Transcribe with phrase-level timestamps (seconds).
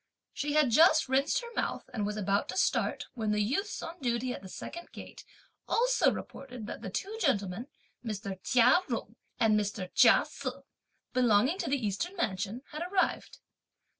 [0.33, 3.99] She had just rinsed her mouth and was about to start when the youths, on
[3.99, 5.23] duty at the second gate,
[5.67, 7.67] also reported that the two gentlemen,
[8.03, 8.41] Mr.
[8.41, 9.93] Chia Jung and Mr.
[9.93, 10.49] Chia Se,
[11.13, 13.37] belonging to the Eastern mansion, had arrived.